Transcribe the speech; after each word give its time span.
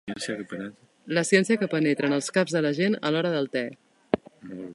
La 1.17 1.23
ciència 1.31 1.57
que 1.63 1.69
penetra 1.75 2.11
en 2.11 2.17
els 2.19 2.31
caps 2.39 2.57
de 2.57 2.63
la 2.69 2.73
gent 2.81 2.97
a 3.07 3.13
l'hora 3.13 3.37
del 3.37 3.53
te. 3.59 3.65